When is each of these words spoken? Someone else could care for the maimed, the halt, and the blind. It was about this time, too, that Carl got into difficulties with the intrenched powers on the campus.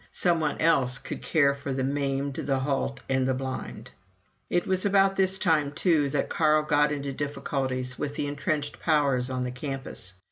Someone 0.11 0.57
else 0.59 0.97
could 0.97 1.21
care 1.21 1.53
for 1.53 1.73
the 1.73 1.83
maimed, 1.83 2.33
the 2.33 2.57
halt, 2.57 3.01
and 3.07 3.27
the 3.27 3.35
blind. 3.35 3.91
It 4.49 4.65
was 4.65 4.83
about 4.83 5.15
this 5.15 5.37
time, 5.37 5.71
too, 5.73 6.09
that 6.09 6.27
Carl 6.27 6.63
got 6.63 6.91
into 6.91 7.13
difficulties 7.13 7.99
with 7.99 8.15
the 8.15 8.25
intrenched 8.25 8.79
powers 8.79 9.29
on 9.29 9.43
the 9.43 9.51
campus. 9.51 10.15